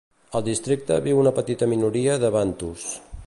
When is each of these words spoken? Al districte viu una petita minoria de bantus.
Al 0.37 0.43
districte 0.47 0.97
viu 1.09 1.21
una 1.25 1.35
petita 1.41 1.69
minoria 1.75 2.17
de 2.25 2.35
bantus. 2.39 2.89